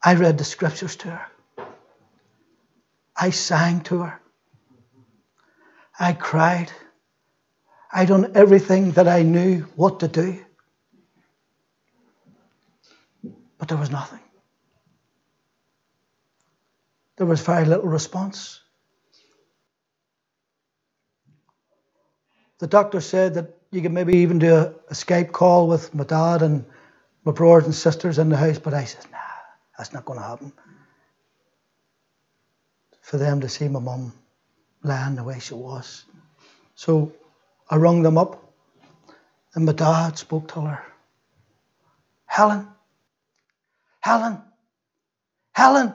[0.03, 1.25] I read the scriptures to her.
[3.15, 4.21] I sang to her.
[5.99, 6.71] I cried.
[7.91, 10.45] I done everything that I knew what to do.
[13.57, 14.19] But there was nothing
[17.17, 18.61] there was very little response.
[22.59, 26.41] The doctor said that you could maybe even do a, Skype call with my dad
[26.41, 26.65] and
[27.25, 29.17] my brothers and sisters in the house, but I said, nah,
[29.77, 30.51] that's not going to happen.
[33.01, 34.13] For them to see my mum
[34.83, 36.05] lying the way she was.
[36.75, 37.13] So
[37.69, 38.43] I rung them up,
[39.55, 40.83] and my dad spoke to her.
[42.25, 42.67] Helen,
[44.01, 44.41] Helen,
[45.53, 45.93] Helen.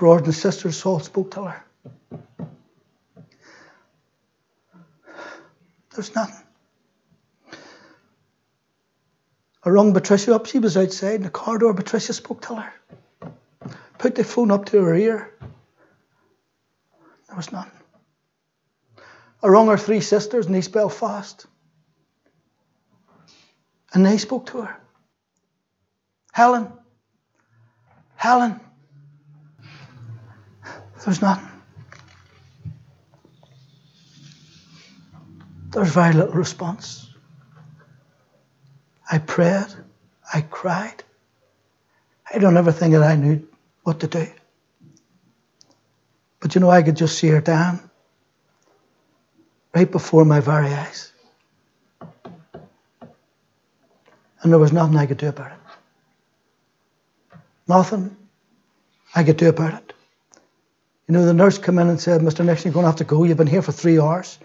[0.00, 1.62] brothers and sisters all spoke to her.
[5.94, 6.49] There's nothing.
[9.62, 10.46] I rung Patricia up.
[10.46, 11.72] She was outside in the corridor.
[11.74, 12.72] Patricia spoke to her.
[13.98, 15.34] Put the phone up to her ear.
[17.28, 17.70] There was none.
[19.42, 21.46] I rung her three sisters in East Belfast.
[23.92, 24.76] And they spoke to her.
[26.32, 26.72] Helen.
[28.16, 28.60] Helen.
[31.04, 31.48] There's nothing.
[35.70, 37.09] There's very little response.
[39.10, 39.66] I prayed.
[40.32, 41.02] I cried.
[42.32, 43.46] I don't ever think that I knew
[43.82, 44.26] what to do.
[46.38, 47.90] But you know, I could just see her down
[49.74, 51.12] right before my very eyes.
[54.42, 55.58] And there was nothing I could do about it.
[57.68, 58.16] Nothing
[59.14, 59.92] I could do about it.
[61.08, 62.44] You know, the nurse came in and said, Mr.
[62.44, 63.24] Nixon, you're going to have to go.
[63.24, 64.38] You've been here for three hours.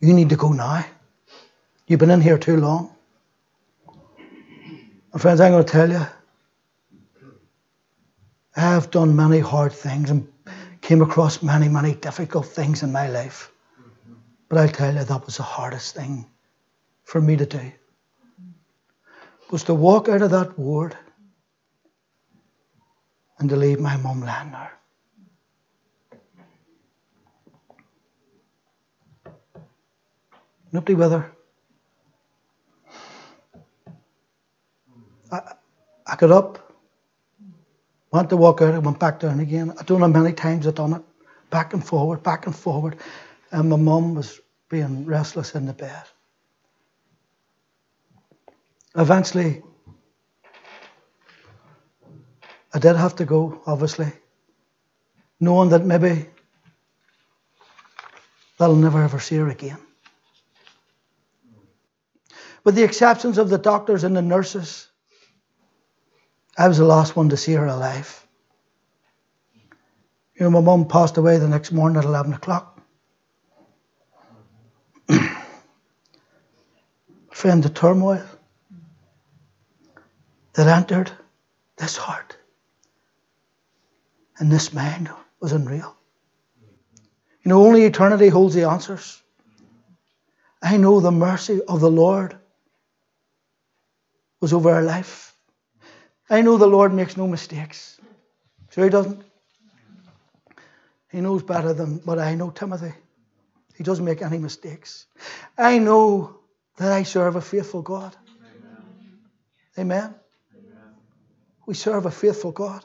[0.00, 0.84] You need to go now.
[1.86, 2.94] You've been in here too long.
[5.16, 6.06] Friends, I'm going to tell you,
[8.54, 10.30] I have done many hard things and
[10.82, 13.50] came across many, many difficult things in my life.
[14.48, 16.26] But I'll tell you, that was the hardest thing
[17.04, 17.72] for me to do.
[19.50, 20.94] Was to walk out of that ward
[23.38, 24.72] and to leave my mum lying there.
[30.70, 31.32] Nobody with her.
[35.30, 35.54] I,
[36.06, 36.72] I got up,
[38.12, 39.74] went to walk out, I went back down again.
[39.78, 41.02] I don't know how many times I've done it.
[41.50, 42.96] Back and forward, back and forward.
[43.50, 46.02] And my mum was being restless in the bed.
[48.96, 49.62] Eventually,
[52.74, 54.12] I did have to go, obviously,
[55.40, 56.26] knowing that maybe
[58.60, 59.78] I'll never ever see her again.
[62.64, 64.87] With the exceptions of the doctors and the nurses,
[66.58, 68.26] I was the last one to see her alive.
[70.34, 72.80] You know, my mum passed away the next morning at 11 o'clock.
[77.30, 78.26] Friend, the turmoil
[80.54, 81.12] that entered
[81.76, 82.36] this heart
[84.38, 85.08] and this mind
[85.40, 85.94] was unreal.
[87.44, 89.22] You know, only eternity holds the answers.
[90.60, 92.36] I know the mercy of the Lord
[94.40, 95.27] was over our life.
[96.30, 98.00] I know the Lord makes no mistakes.
[98.70, 99.22] Sure, He doesn't.
[101.10, 102.92] He knows better than what I know, Timothy.
[103.76, 105.06] He doesn't make any mistakes.
[105.56, 106.40] I know
[106.76, 108.14] that I serve a faithful God.
[109.78, 110.14] Amen.
[110.14, 110.14] Amen.
[111.66, 112.84] We serve a faithful God.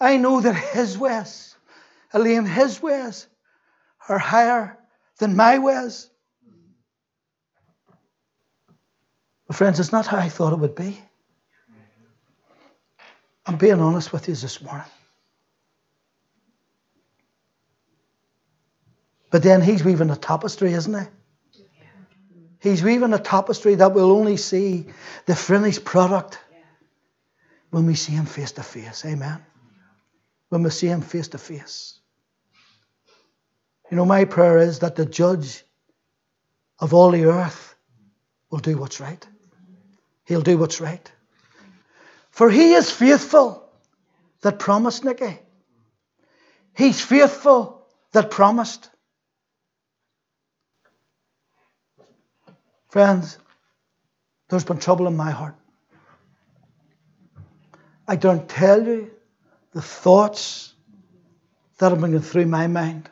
[0.00, 1.54] I know that His ways,
[2.12, 3.26] Elaine, His ways
[4.08, 4.78] are higher
[5.18, 6.10] than my ways.
[9.46, 11.00] But friends, it's not how I thought it would be.
[13.50, 14.86] I'm being honest with you this morning.
[19.32, 21.06] But then he's weaving a tapestry, isn't he?
[22.60, 24.86] He's weaving a tapestry that we'll only see
[25.26, 26.38] the finished product
[27.70, 29.04] when we see him face to face.
[29.04, 29.44] Amen.
[30.50, 31.98] When we see him face to face.
[33.90, 35.64] You know, my prayer is that the judge
[36.78, 37.74] of all the earth
[38.48, 39.26] will do what's right.
[40.24, 41.10] He'll do what's right.
[42.40, 43.70] For he is faithful
[44.40, 45.38] that promised, Nicky.
[46.74, 48.88] He's faithful that promised.
[52.88, 53.36] Friends,
[54.48, 55.54] there's been trouble in my heart.
[58.08, 59.10] I don't tell you
[59.74, 60.72] the thoughts
[61.76, 63.10] that have been going through my mind.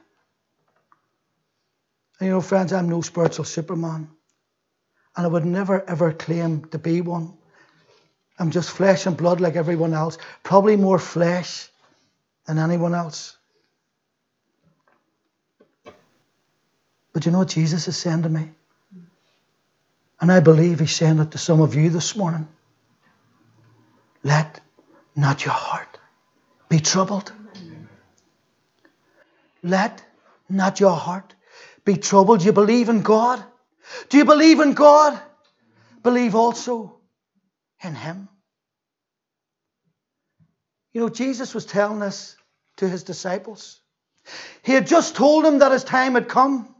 [2.19, 4.09] And you know, friends, I'm no spiritual superman.
[5.15, 7.38] And I would never ever claim to be one.
[8.39, 11.69] I'm just flesh and blood like everyone else, probably more flesh
[12.47, 13.37] than anyone else.
[17.13, 18.51] But you know what Jesus is saying to me?
[20.21, 22.47] And I believe he's saying it to some of you this morning.
[24.23, 24.61] Let
[25.17, 25.99] not your heart
[26.69, 27.33] be troubled.
[29.63, 30.03] Let
[30.49, 31.35] not your heart
[31.85, 32.45] be troubled.
[32.45, 33.43] You believe in God.
[34.09, 35.21] Do you believe in God?
[36.03, 36.98] Believe also
[37.83, 38.29] in Him.
[40.93, 42.37] You know, Jesus was telling this
[42.79, 43.81] to His disciples.
[44.63, 46.75] He had just told them that His time had come.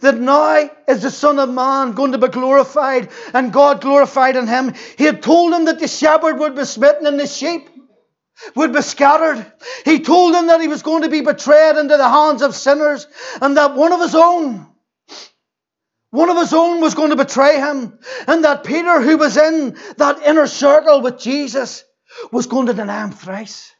[0.00, 4.46] That now is the Son of Man going to be glorified and God glorified in
[4.46, 4.74] Him.
[4.98, 7.68] He had told them that the shepherd would be smitten and the sheep
[8.54, 9.44] would be scattered.
[9.84, 13.06] He told them that He was going to be betrayed into the hands of sinners
[13.40, 14.66] and that one of His own
[16.14, 17.98] one of his own was going to betray him.
[18.28, 21.82] And that Peter, who was in that inner circle with Jesus,
[22.30, 23.74] was going to deny him thrice.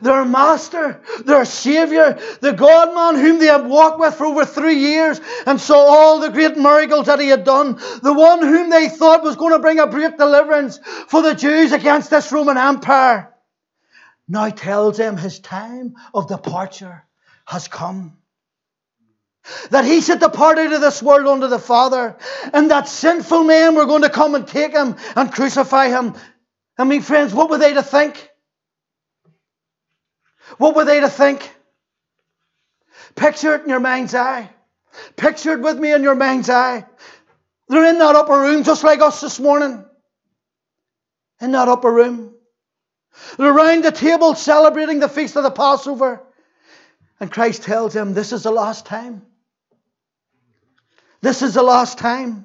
[0.00, 4.76] Their master, their savior, the God man whom they had walked with for over three
[4.76, 8.88] years and saw all the great miracles that he had done, the one whom they
[8.88, 10.78] thought was going to bring a great deliverance
[11.08, 13.34] for the Jews against this Roman Empire,
[14.28, 17.04] now tells them his time of departure
[17.44, 18.18] has come.
[19.70, 22.16] That he should depart out of this world unto the Father,
[22.52, 26.14] and that sinful men were going to come and take him and crucify him.
[26.78, 28.30] I mean, friends, what were they to think?
[30.58, 31.50] What were they to think?
[33.14, 34.50] Picture it in your mind's eye.
[35.16, 36.86] Picture it with me in your mind's eye.
[37.68, 39.84] They're in that upper room just like us this morning.
[41.40, 42.34] In that upper room.
[43.36, 46.22] They're around the table celebrating the feast of the Passover.
[47.20, 49.22] And Christ tells them, This is the last time.
[51.24, 52.44] This is the last time.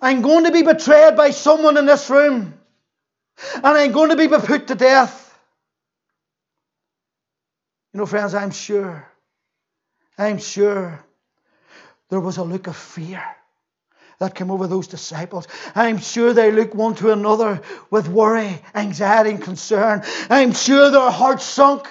[0.00, 2.54] I'm going to be betrayed by someone in this room.
[3.52, 5.36] And I'm going to be put to death.
[7.92, 9.10] You know, friends, I'm sure,
[10.16, 11.04] I'm sure
[12.08, 13.24] there was a look of fear
[14.20, 15.48] that came over those disciples.
[15.74, 20.04] I'm sure they looked one to another with worry, anxiety, and concern.
[20.30, 21.88] I'm sure their hearts sunk.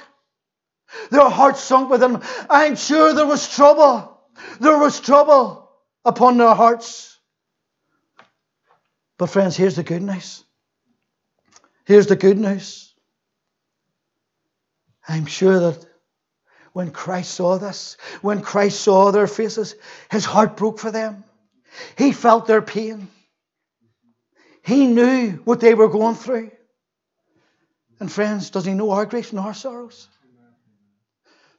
[1.12, 2.24] Their hearts sunk within them.
[2.50, 4.18] I'm sure there was trouble.
[4.62, 5.65] There was trouble
[6.06, 7.18] upon their hearts.
[9.18, 10.44] But, friends, here's the good news.
[11.86, 12.94] Here's the good news.
[15.08, 15.86] I'm sure that
[16.74, 19.76] when Christ saw this, when Christ saw their faces,
[20.12, 21.24] his heart broke for them.
[21.98, 23.08] He felt their pain.
[24.64, 26.52] He knew what they were going through.
[28.00, 30.10] And friends, does he know our griefs and our sorrows?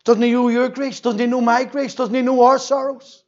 [0.04, 1.00] Doesn't he know your griefs?
[1.00, 1.94] Doesn't he know my griefs?
[1.94, 3.24] Doesn't he know our sorrows?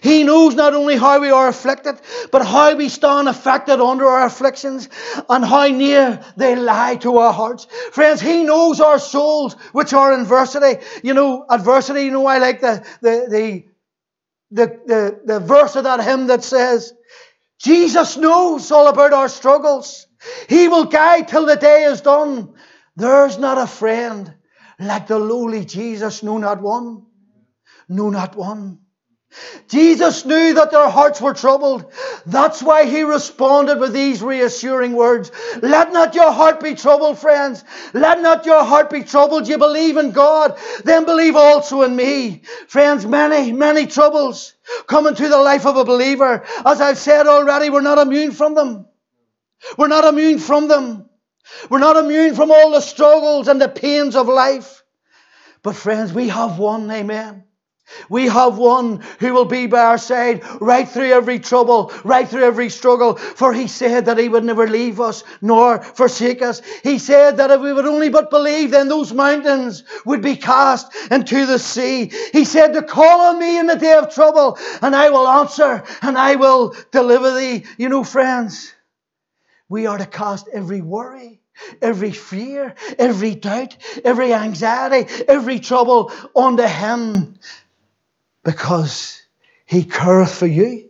[0.00, 2.00] He knows not only how we are afflicted,
[2.30, 4.88] but how we stand affected under our afflictions
[5.28, 7.66] and how near they lie to our hearts.
[7.92, 10.84] Friends, He knows our souls which are adversity.
[11.02, 13.26] You know, adversity, you know, I like the, the,
[14.50, 16.92] the, the, the, verse of that hymn that says,
[17.58, 20.06] Jesus knows all about our struggles.
[20.48, 22.54] He will guide till the day is done.
[22.94, 24.32] There's not a friend
[24.78, 27.06] like the lowly Jesus, no, not one.
[27.88, 28.80] No, not one.
[29.68, 31.92] Jesus knew that their hearts were troubled.
[32.24, 35.30] That's why he responded with these reassuring words.
[35.60, 37.64] Let not your heart be troubled, friends.
[37.92, 39.48] Let not your heart be troubled.
[39.48, 42.42] You believe in God, then believe also in me.
[42.68, 44.54] Friends, many, many troubles
[44.86, 46.44] come into the life of a believer.
[46.64, 48.86] As I've said already, we're not immune from them.
[49.76, 51.08] We're not immune from them.
[51.70, 54.82] We're not immune from all the struggles and the pains of life.
[55.62, 57.45] But friends, we have one, amen
[58.08, 62.44] we have one who will be by our side right through every trouble, right through
[62.44, 63.16] every struggle.
[63.16, 66.62] For he said that he would never leave us nor forsake us.
[66.82, 70.94] He said that if we would only but believe, then those mountains would be cast
[71.10, 72.12] into the sea.
[72.32, 75.82] He said to call on me in the day of trouble and I will answer
[76.02, 77.64] and I will deliver thee.
[77.78, 78.72] You know, friends,
[79.68, 81.40] we are to cast every worry
[81.80, 87.38] every fear, every doubt, every anxiety, every trouble onto Him
[88.46, 89.20] because
[89.66, 90.88] he careth for you.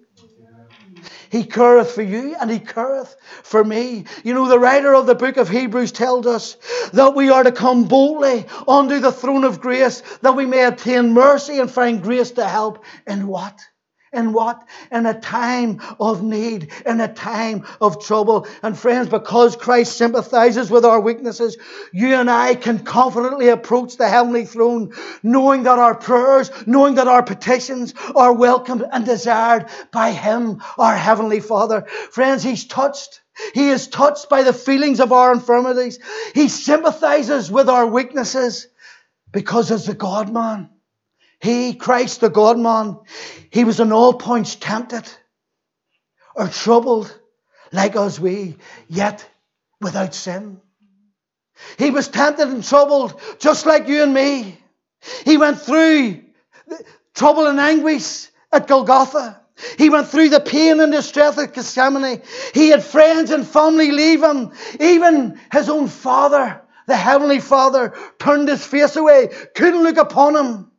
[1.30, 4.04] He careth for you and he careth for me.
[4.22, 6.56] You know, the writer of the book of Hebrews tells us
[6.92, 11.14] that we are to come boldly unto the throne of grace that we may obtain
[11.14, 13.58] mercy and find grace to help in what?
[14.16, 14.66] In what?
[14.90, 18.46] In a time of need, in a time of trouble.
[18.62, 21.58] And friends, because Christ sympathizes with our weaknesses,
[21.92, 24.92] you and I can confidently approach the heavenly throne,
[25.22, 30.96] knowing that our prayers, knowing that our petitions are welcomed and desired by Him, our
[30.96, 31.82] Heavenly Father.
[31.82, 33.20] Friends, He's touched.
[33.52, 35.98] He is touched by the feelings of our infirmities.
[36.34, 38.66] He sympathizes with our weaknesses
[39.30, 40.70] because as the God man,
[41.40, 42.98] he, Christ the God man,
[43.50, 45.04] he was in all points tempted
[46.34, 47.18] or troubled
[47.72, 48.56] like us we,
[48.88, 49.26] yet
[49.80, 50.60] without sin.
[51.78, 54.58] He was tempted and troubled just like you and me.
[55.24, 56.22] He went through
[57.14, 59.40] trouble and anguish at Golgotha.
[59.78, 62.20] He went through the pain and distress at Gethsemane.
[62.52, 64.52] He had friends and family leave him.
[64.78, 70.70] Even his own father, the heavenly father, turned his face away, couldn't look upon him.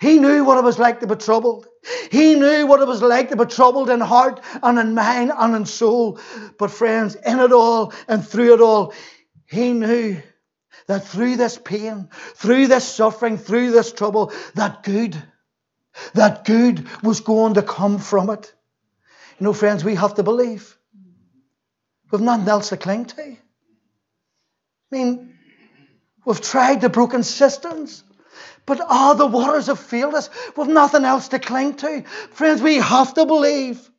[0.00, 1.66] He knew what it was like to be troubled.
[2.10, 5.56] He knew what it was like to be troubled in heart and in mind and
[5.56, 6.18] in soul.
[6.58, 8.92] But friends, in it all and through it all,
[9.46, 10.20] he knew
[10.86, 15.20] that through this pain, through this suffering, through this trouble, that good,
[16.14, 18.52] that good was going to come from it.
[19.38, 20.76] You know, friends, we have to believe.
[22.10, 23.22] We've nothing else to cling to.
[23.22, 23.38] I
[24.90, 25.34] mean,
[26.24, 28.04] we've tried the broken systems.
[28.66, 30.30] But all oh, the waters have failed us.
[30.56, 32.02] We've nothing else to cling to.
[32.30, 33.90] Friends, we have to believe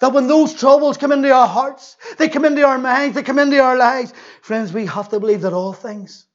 [0.00, 3.38] that when those troubles come into our hearts, they come into our minds, they come
[3.38, 4.12] into our lives.
[4.42, 6.26] Friends, we have to believe that all things,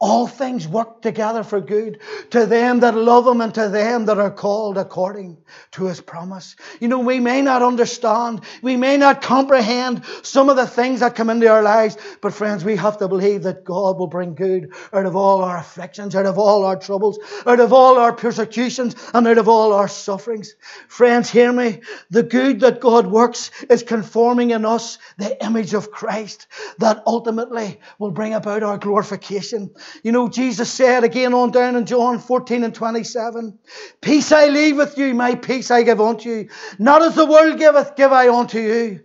[0.00, 4.18] all things work together for good to them that love him and to them that
[4.18, 5.36] are called according
[5.72, 6.56] to his promise.
[6.80, 11.14] You know, we may not understand, we may not comprehend some of the things that
[11.14, 14.72] come into our lives, but friends, we have to believe that God will bring good
[14.90, 18.96] out of all our afflictions, out of all our troubles, out of all our persecutions,
[19.12, 20.54] and out of all our sufferings.
[20.88, 21.80] Friends, hear me.
[22.08, 26.46] The good that God works is conforming in us the image of Christ
[26.78, 29.70] that ultimately will bring about our glorification.
[30.02, 33.58] You know, Jesus said again on down in John 14 and 27,
[34.00, 36.48] Peace I leave with you, my peace I give unto you.
[36.78, 39.00] Not as the world giveth, give I unto you.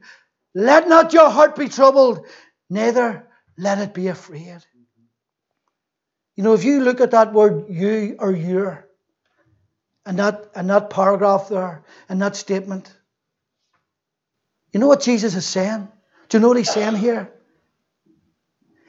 [0.54, 2.26] Let not your heart be troubled,
[2.70, 3.28] neither
[3.58, 4.64] let it be afraid.
[6.36, 8.88] You know, if you look at that word you or your,
[10.06, 12.94] and that, and that paragraph there, and that statement,
[14.72, 15.88] you know what Jesus is saying?
[16.28, 17.32] Do you know what he's saying here?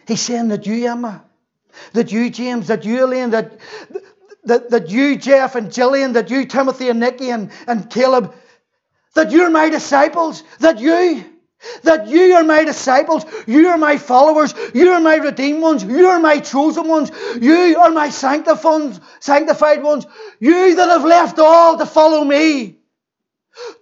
[0.08, 1.25] He's saying that you, Emma,
[1.92, 3.58] that you, James, that you, Elaine, that,
[4.44, 8.34] that, that you, Jeff and Gillian, that you, Timothy and Nikki and, and Caleb,
[9.14, 11.24] that you're my disciples, that you,
[11.82, 16.06] that you are my disciples, you are my followers, you are my redeemed ones, you
[16.08, 17.10] are my chosen ones,
[17.40, 20.06] you are my sanctified ones,
[20.38, 22.76] you that have left all to follow me.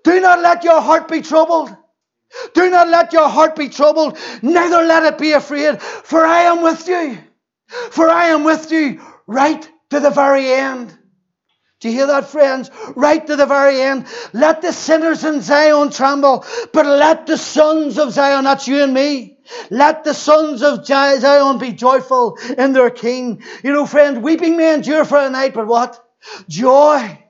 [0.04, 1.76] Do not let your heart be troubled.
[2.52, 6.62] Do not let your heart be troubled, neither let it be afraid, for I am
[6.62, 7.18] with you.
[7.68, 10.96] For I am with you right to the very end.
[11.80, 12.70] Do you hear that, friends?
[12.96, 14.06] Right to the very end.
[14.32, 18.94] Let the sinners in Zion tremble, but let the sons of Zion, that's you and
[18.94, 19.38] me,
[19.70, 23.42] let the sons of Zion be joyful in their King.
[23.62, 26.02] You know, friend, weeping may endure for a night, but what?
[26.48, 27.23] Joy.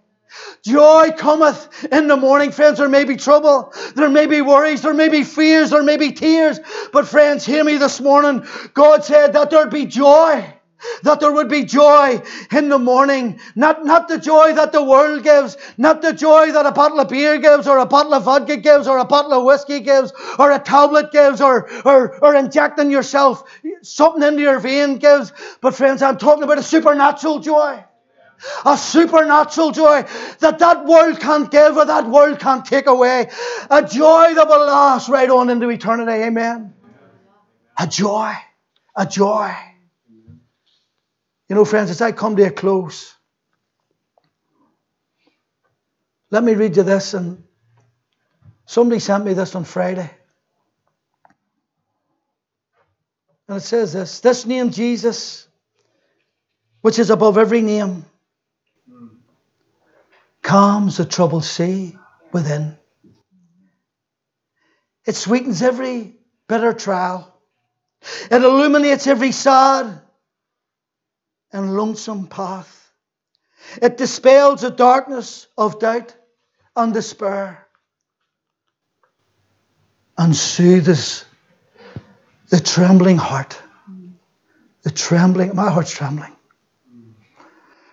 [0.64, 2.78] Joy cometh in the morning, friends.
[2.78, 6.12] There may be trouble, there may be worries, there may be fears, there may be
[6.12, 6.58] tears.
[6.90, 8.46] But, friends, hear me this morning.
[8.72, 10.54] God said that there'd be joy.
[11.02, 13.40] That there would be joy in the morning.
[13.54, 17.08] Not, not the joy that the world gives, not the joy that a bottle of
[17.08, 20.50] beer gives, or a bottle of vodka gives, or a bottle of whiskey gives, or
[20.50, 23.44] a tablet gives, or, or, or injecting yourself
[23.82, 25.32] something into your vein gives.
[25.62, 27.84] But, friends, I'm talking about a supernatural joy
[28.64, 30.02] a supernatural joy
[30.40, 33.30] that that world can't give or that world can't take away.
[33.70, 36.12] A joy that will last right on into eternity.
[36.12, 36.74] Amen.
[37.78, 38.32] A joy.
[38.96, 39.54] A joy.
[41.48, 43.14] You know, friends, as I come to a close,
[46.30, 47.14] let me read you this.
[47.14, 47.44] And
[48.66, 50.10] somebody sent me this on Friday.
[53.48, 55.46] And it says this This name, Jesus,
[56.80, 58.04] which is above every name
[60.44, 61.96] calms the troubled sea
[62.30, 62.76] within.
[65.06, 66.16] It sweetens every
[66.46, 67.40] bitter trial.
[68.30, 70.00] It illuminates every sad
[71.50, 72.92] and lonesome path.
[73.80, 76.14] It dispels the darkness of doubt
[76.76, 77.66] and despair
[80.18, 81.24] and soothes
[82.50, 83.58] the trembling heart.
[84.82, 86.36] The trembling, my heart's trembling.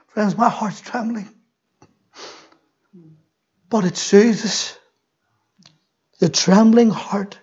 [0.10, 1.30] Friends, my heart's trembling
[3.72, 4.78] but it soothes
[6.20, 7.40] the trembling heart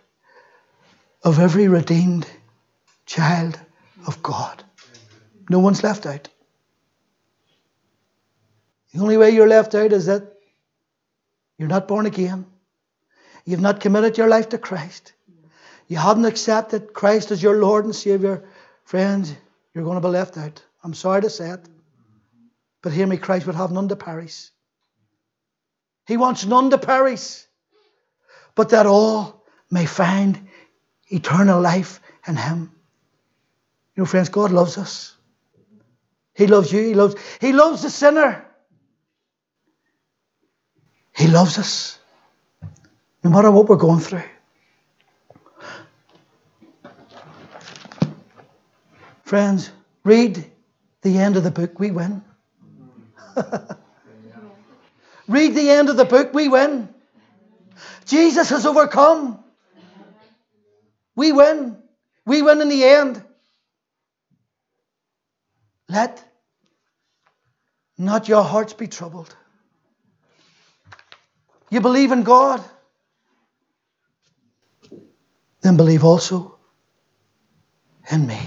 [1.24, 2.26] of every redeemed
[3.06, 3.58] child
[4.06, 4.62] of God.
[5.48, 6.28] No one's left out.
[8.92, 10.34] The only way you're left out is that
[11.56, 12.44] you're not born again.
[13.46, 15.14] You've not committed your life to Christ.
[15.88, 18.44] You haven't accepted Christ as your Lord and Savior.
[18.84, 19.34] Friends,
[19.72, 20.62] you're going to be left out.
[20.84, 21.60] I'm sorry to say it.
[22.82, 24.50] But hear me, Christ would have none to perish.
[26.08, 27.44] He wants none to perish,
[28.54, 30.48] but that all may find
[31.08, 32.72] eternal life in Him.
[33.94, 35.14] You know, friends, God loves us.
[36.32, 36.82] He loves you.
[36.82, 38.46] He loves, he loves the sinner.
[41.14, 41.98] He loves us.
[43.22, 44.22] No matter what we're going through.
[49.24, 49.70] Friends,
[50.04, 50.42] read
[51.02, 51.78] the end of the book.
[51.78, 52.24] We win.
[55.28, 56.88] Read the end of the book, we win.
[58.06, 59.38] Jesus has overcome.
[61.14, 61.76] We win.
[62.24, 63.22] We win in the end.
[65.88, 66.24] Let
[67.98, 69.34] not your hearts be troubled.
[71.70, 72.62] You believe in God,
[75.60, 76.58] then believe also
[78.10, 78.38] in me.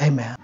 [0.00, 0.36] Amen.